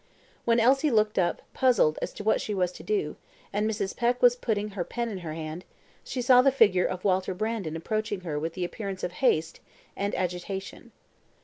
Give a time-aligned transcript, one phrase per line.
[0.45, 3.17] When Elsie looked up, puzzled as to what she was to do,
[3.53, 3.95] and Mrs.
[3.95, 5.63] Peck was putting her pen into her hand,
[6.03, 9.59] she saw the figure of Walter Brandon approaching her with the appearance of haste
[9.95, 10.91] and agitation.